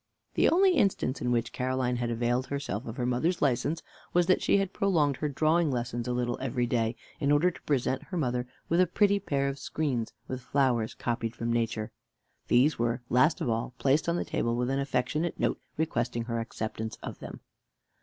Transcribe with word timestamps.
The 0.33 0.49
only 0.49 0.71
instance 0.71 1.21
in 1.21 1.31
which 1.31 1.53
Caroline 1.53 1.97
had 1.97 2.09
availed 2.09 2.47
herself 2.47 2.87
of 2.87 2.97
her 2.97 3.05
mother's 3.05 3.39
license, 3.39 3.83
was 4.13 4.25
that 4.25 4.41
she 4.41 4.57
had 4.57 4.73
prolonged 4.73 5.17
her 5.17 5.29
drawing 5.29 5.69
lessons 5.69 6.07
a 6.07 6.11
little 6.11 6.39
every 6.41 6.65
day, 6.65 6.95
in 7.19 7.31
order 7.31 7.51
to 7.51 7.61
present 7.67 8.05
her 8.05 8.17
mother 8.17 8.47
with 8.67 8.81
a 8.81 8.87
pretty 8.87 9.19
pair 9.19 9.47
of 9.47 9.59
screens, 9.59 10.11
with 10.27 10.41
flowers 10.41 10.95
copied 10.95 11.35
from 11.35 11.53
nature. 11.53 11.91
These 12.47 12.79
were, 12.79 13.01
last 13.11 13.41
of 13.41 13.49
all, 13.49 13.75
placed 13.77 14.09
on 14.09 14.15
the 14.15 14.25
table 14.25 14.55
with 14.55 14.71
an 14.71 14.79
affectionate 14.79 15.39
note, 15.39 15.61
requesting 15.77 16.23
her 16.23 16.39
acceptance 16.39 16.97
of 17.03 17.19
them. 17.19 17.41